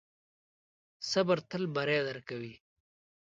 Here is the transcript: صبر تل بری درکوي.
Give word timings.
صبر 1.11 1.37
تل 1.49 1.63
بری 1.73 1.99
درکوي. 2.07 2.53